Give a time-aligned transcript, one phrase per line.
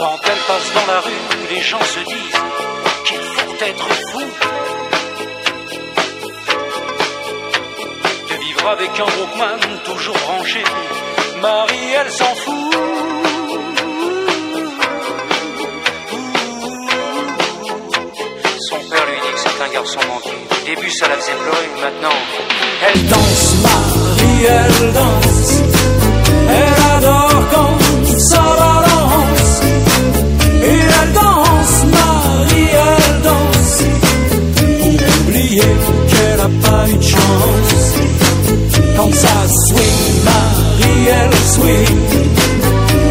[0.00, 2.40] Quand elle passe dans la rue, les gens se disent
[3.04, 4.20] qu'il faut être fou
[8.30, 10.64] de vivre avec un Walkman toujours branché.
[11.42, 12.74] Marie, elle s'en fout.
[18.70, 20.30] Son père lui dit que c'est un garçon manqué.
[20.30, 22.18] Au début, ça la faisait pleurer, maintenant,
[22.86, 23.54] elle danse.
[23.64, 25.62] Marie, elle danse.
[26.48, 27.79] Elle adore quand
[37.10, 37.94] chance.
[38.96, 39.28] Quand ça
[39.66, 41.98] swing, Marie, elle swing.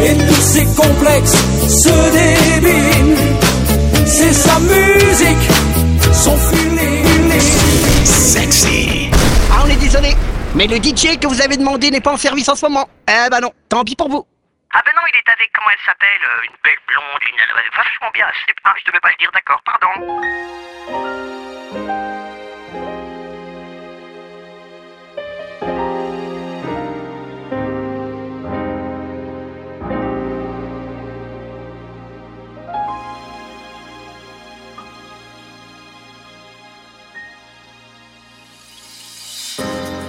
[0.02, 1.36] Et tous ses complexes
[1.68, 3.16] se débinent.
[4.06, 5.48] C'est sa musique,
[6.12, 7.40] son feeling.
[8.04, 9.10] Sexy.
[9.52, 10.14] Ah, on est désolé,
[10.54, 12.88] mais le DJ que vous avez demandé n'est pas en service en ce moment.
[13.08, 14.26] Eh bah non, tant pis pour vous.
[14.72, 17.76] Ah ben non, il est avec, comment elle s'appelle euh, Une belle blonde, une...
[17.76, 18.26] vachement bien.
[18.46, 19.90] C'est- Ah, je devais pas le dire, d'accord, pardon.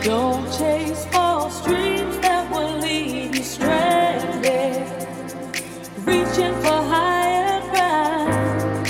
[0.03, 4.87] Don't chase false dreams that will leave you stranded.
[6.05, 8.87] Reaching for higher ground.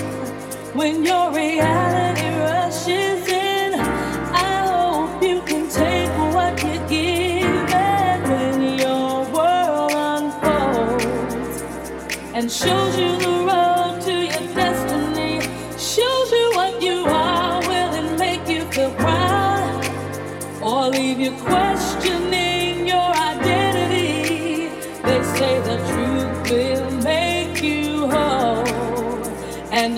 [0.73, 7.73] When your reality rushes in, I hope you can take what you give.
[7.73, 11.61] And when your world unfolds
[12.33, 13.30] and shows you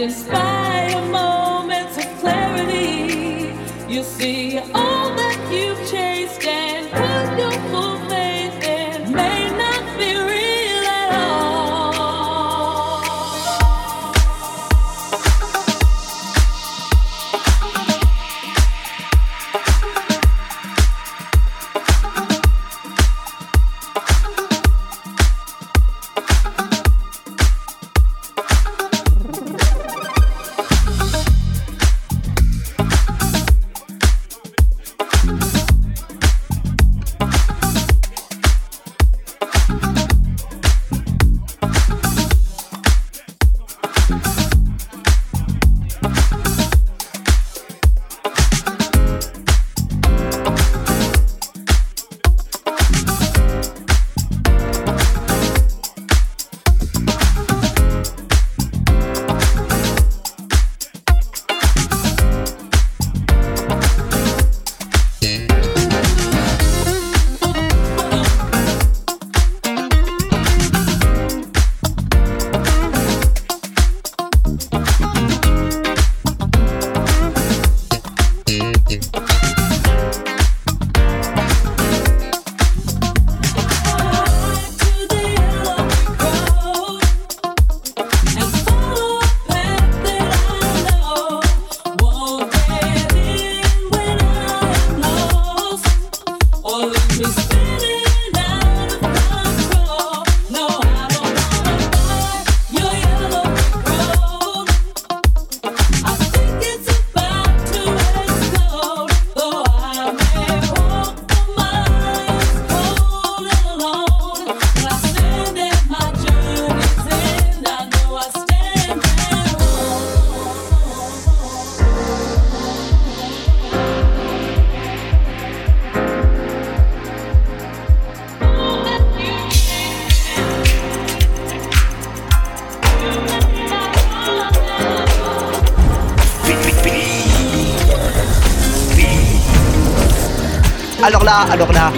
[0.04, 0.53] despite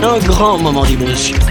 [0.04, 1.45] Un grand moment d'émotion.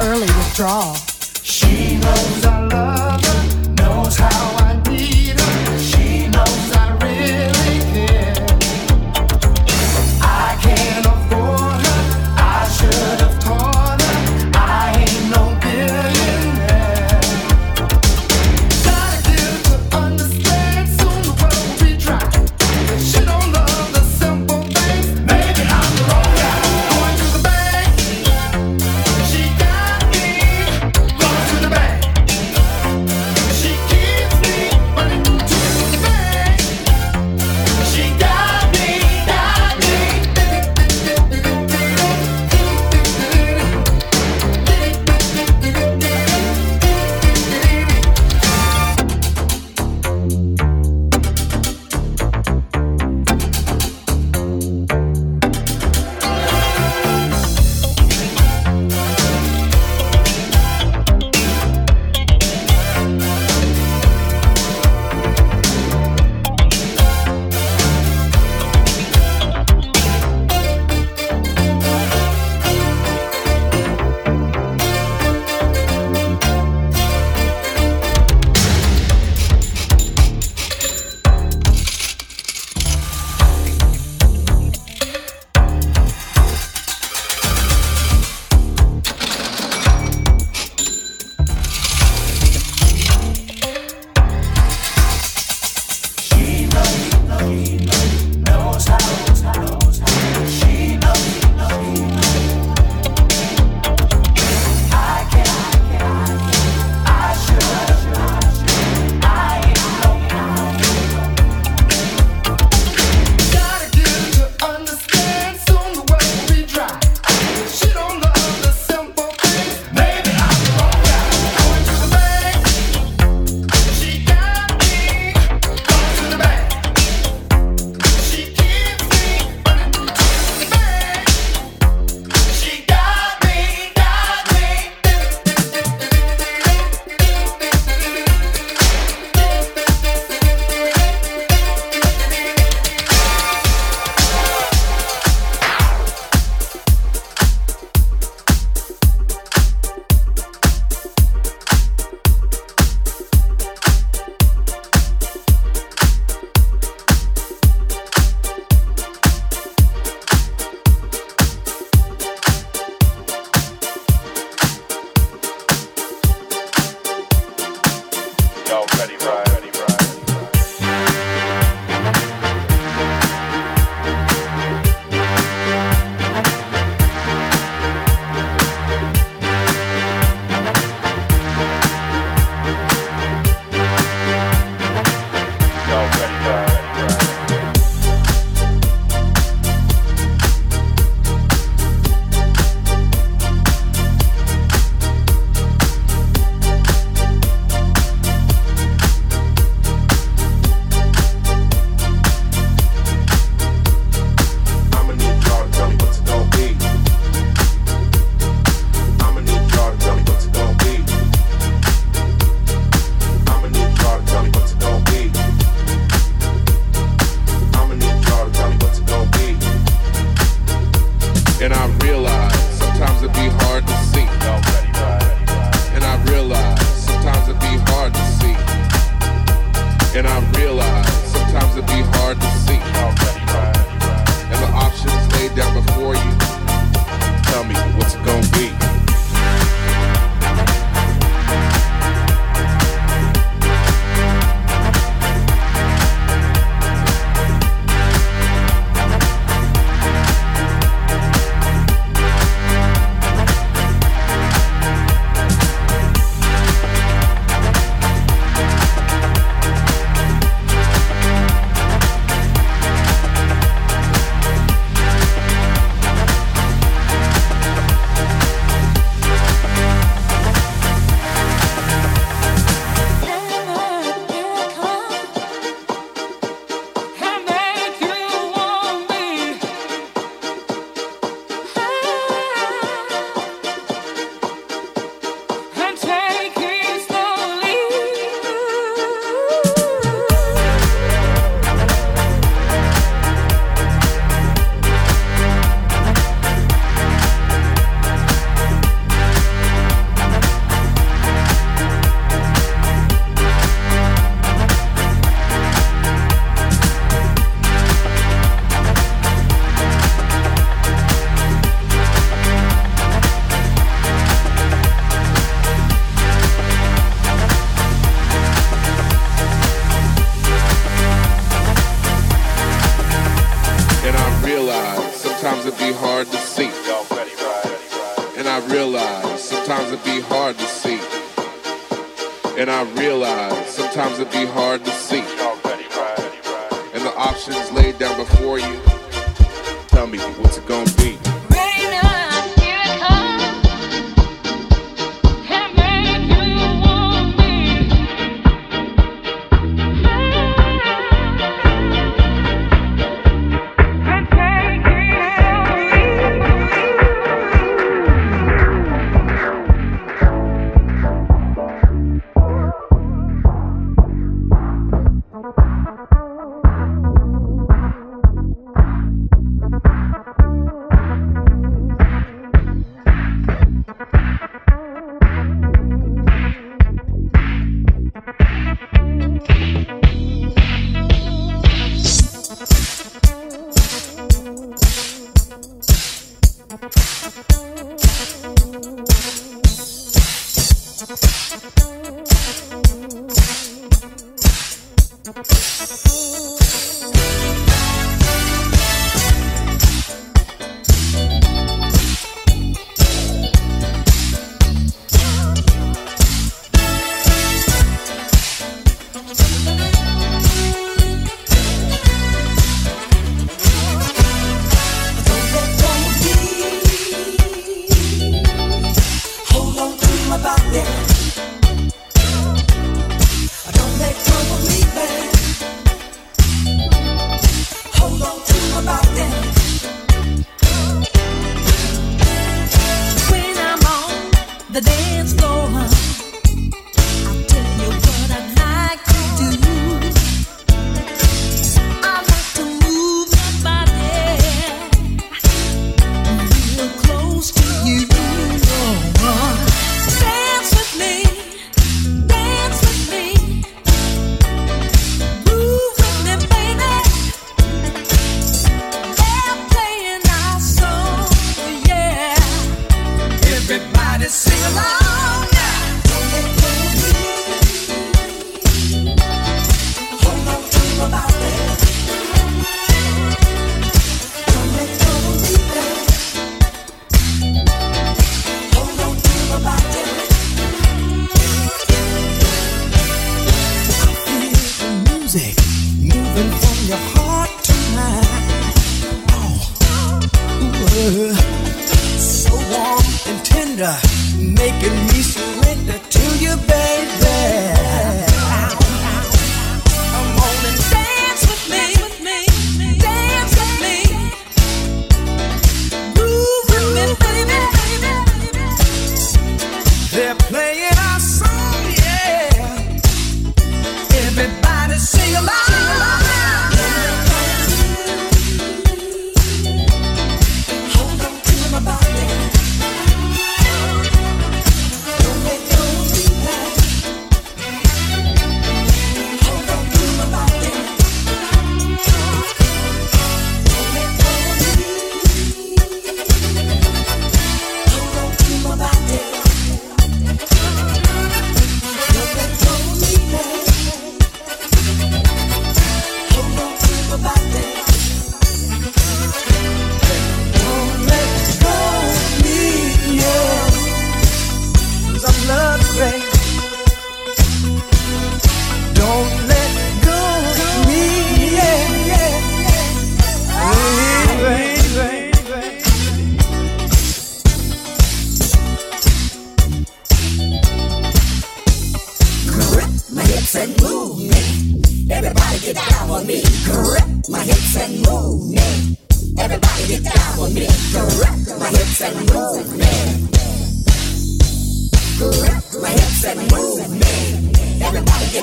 [0.00, 0.94] Early withdrawal.
[1.42, 4.47] She knows I love her, knows how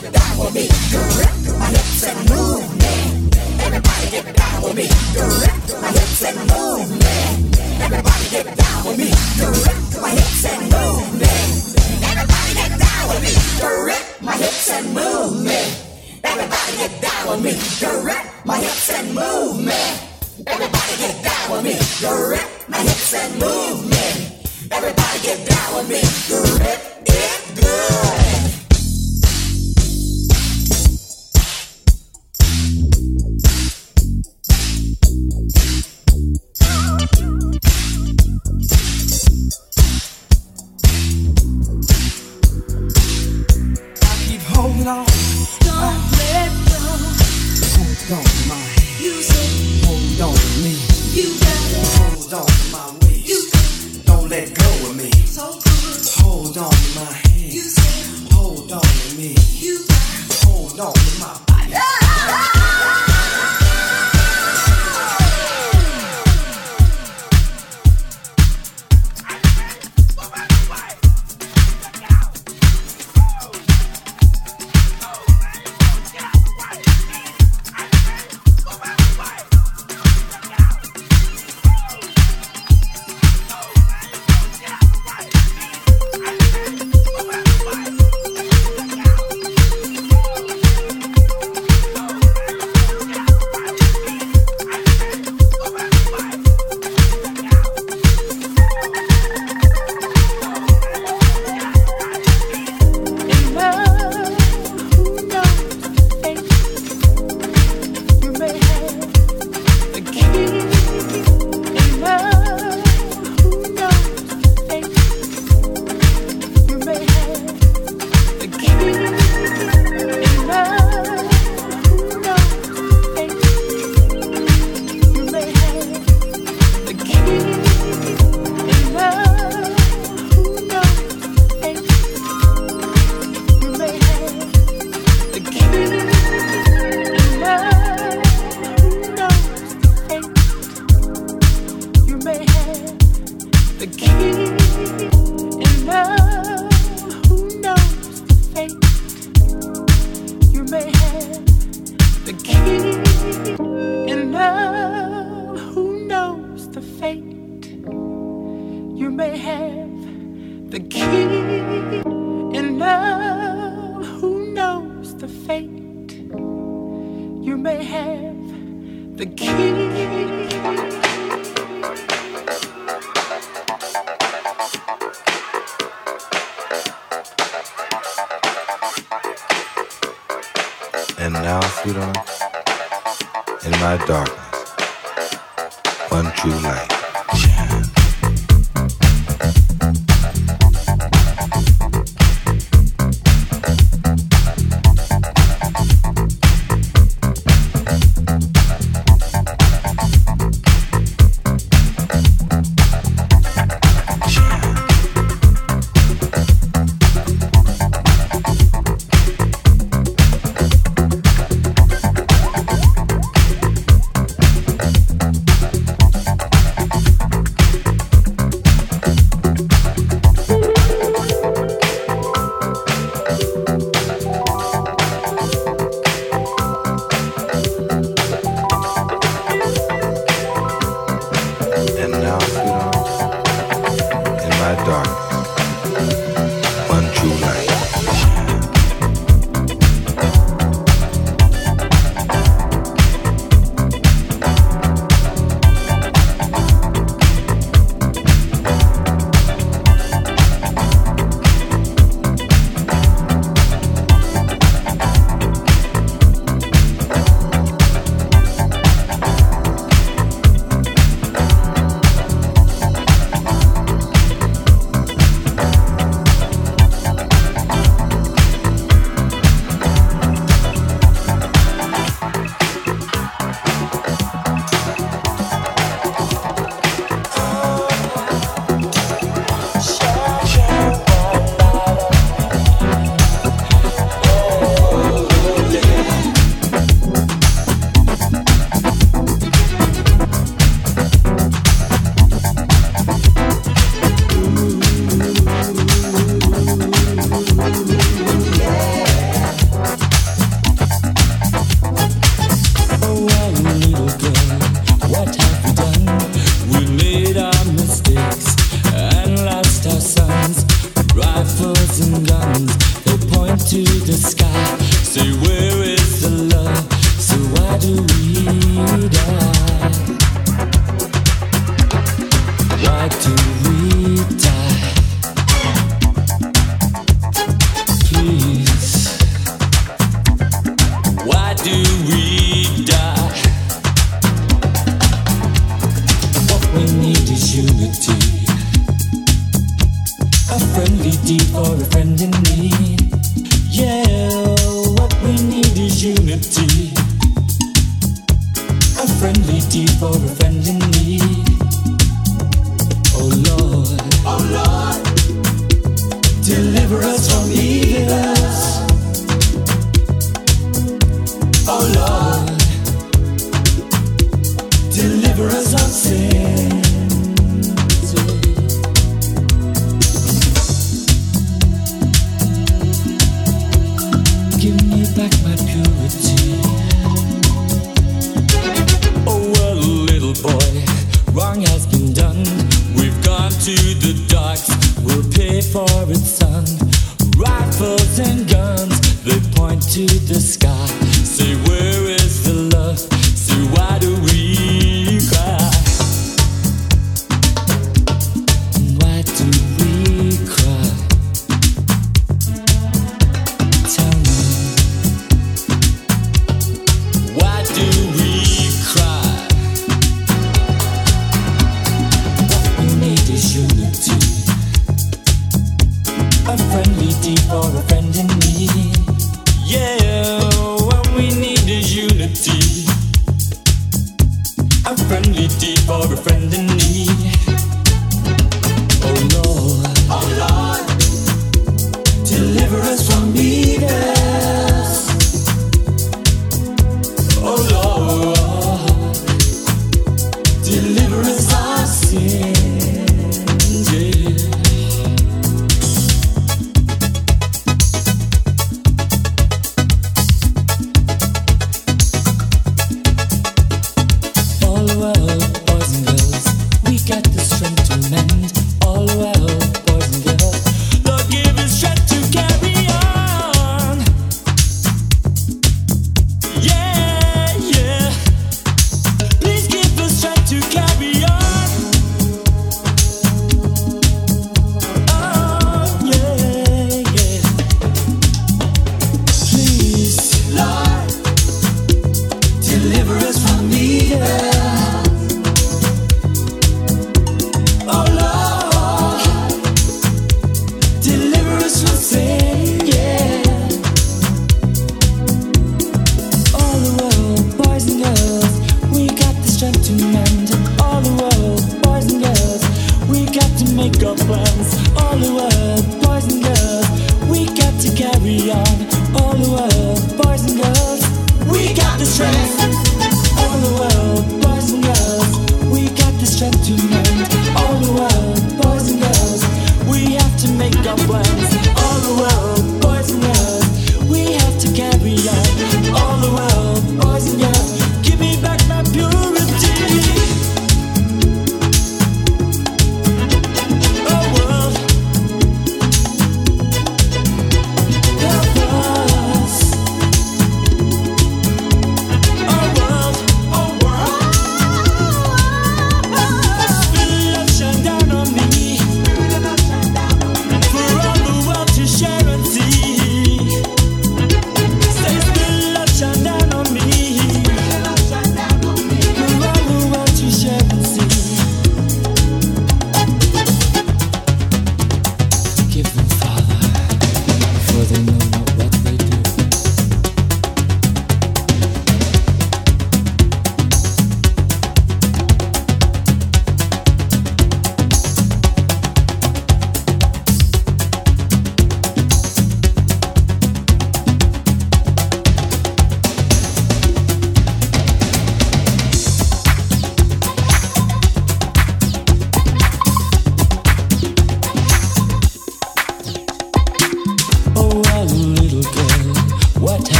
[0.00, 0.68] get down with me.
[1.58, 3.36] My hips and movement.
[3.60, 4.88] Everybody get down with me.
[5.80, 6.03] My hips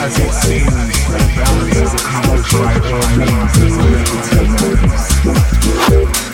[0.00, 0.64] as it seems,
[1.10, 1.92] that boundaries
[6.24, 6.29] are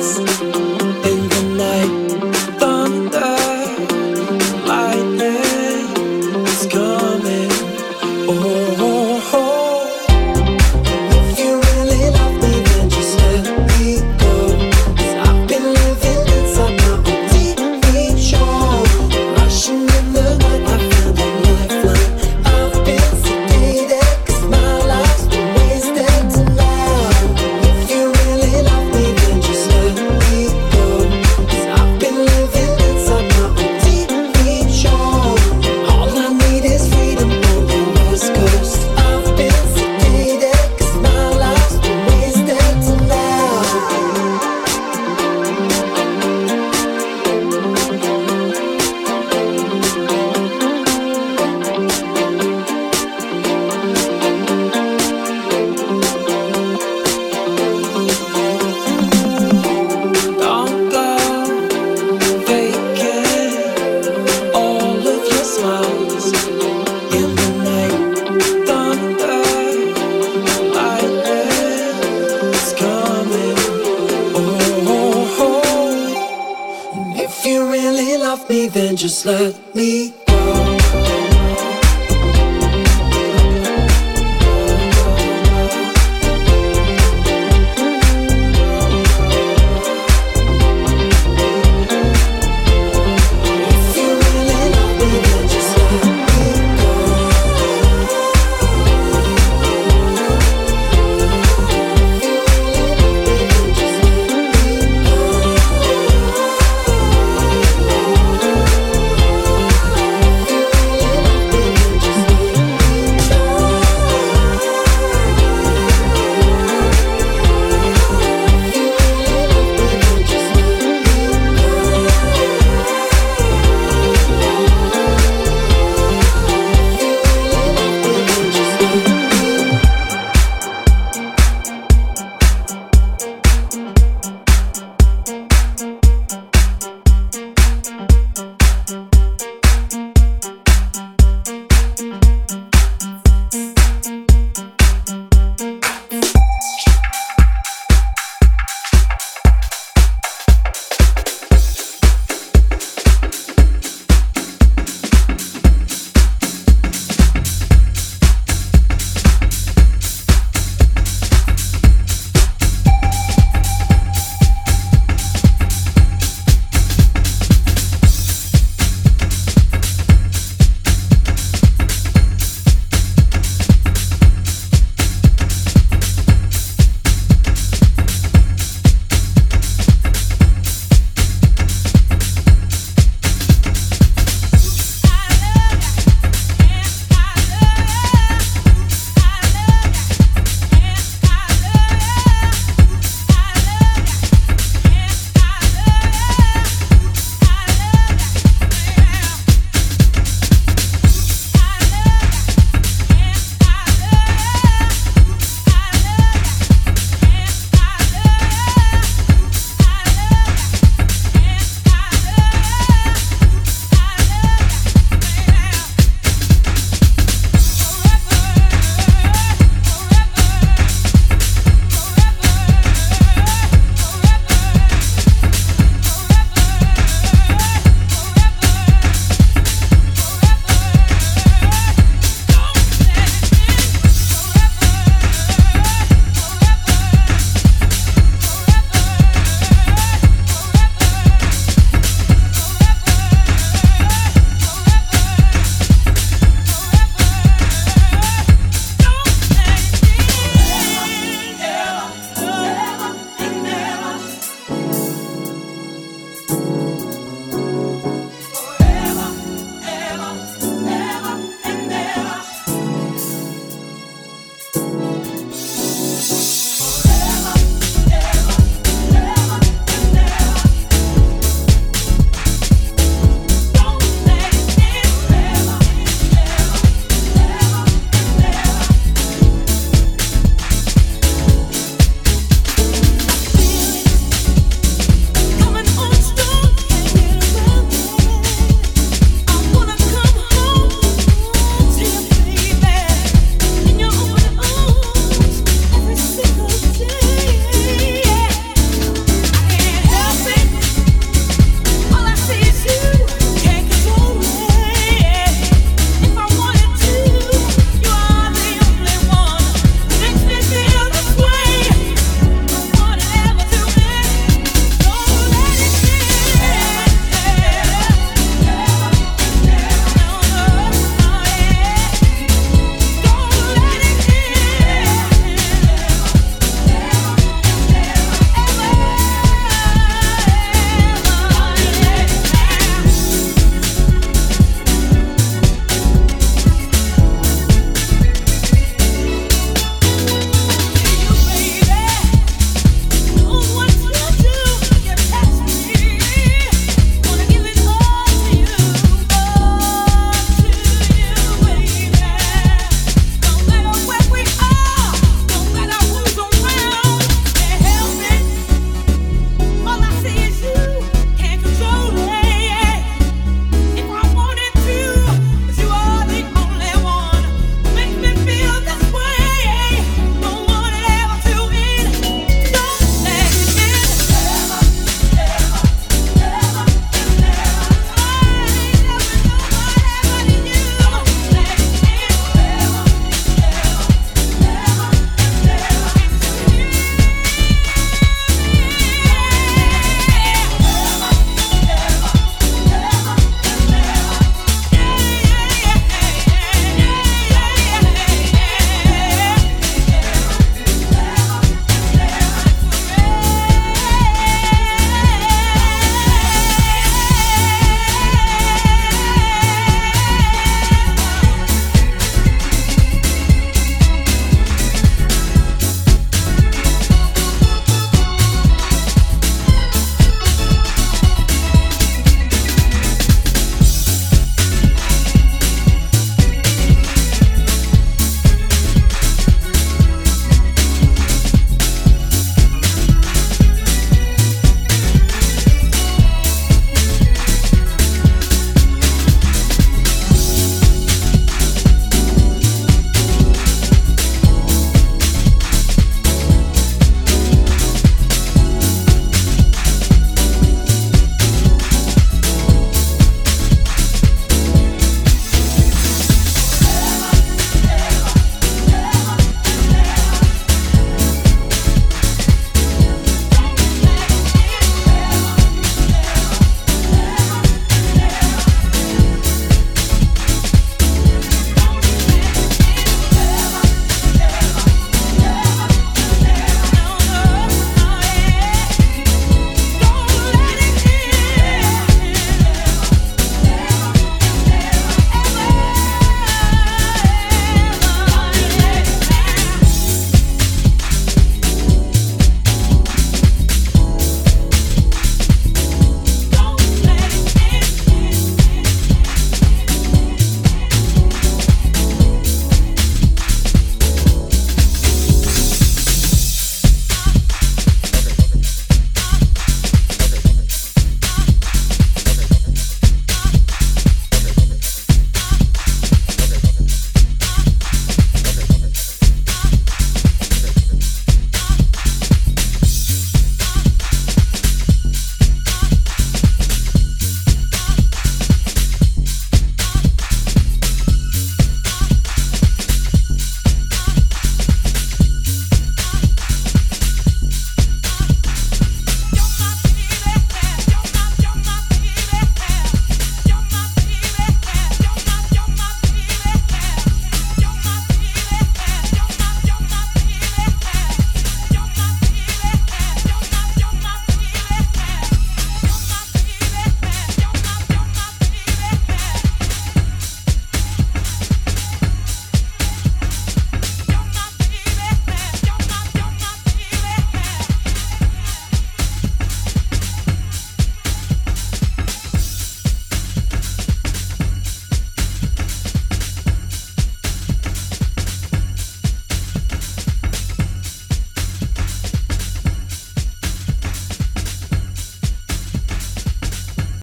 [0.00, 0.69] Beats.